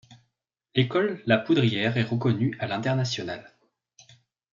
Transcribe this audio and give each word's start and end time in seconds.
L'école 0.73 1.21
La 1.27 1.37
Poudrière 1.37 1.95
est 1.95 2.01
reconnue 2.01 2.57
à 2.59 2.65
l'international. 2.65 3.51